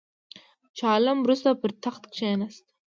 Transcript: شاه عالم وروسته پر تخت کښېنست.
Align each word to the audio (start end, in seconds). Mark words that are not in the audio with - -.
شاه 0.77 0.91
عالم 0.95 1.17
وروسته 1.21 1.49
پر 1.61 1.71
تخت 1.83 2.03
کښېنست. 2.13 2.63